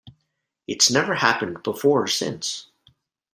[0.67, 2.65] It's never happened before or since.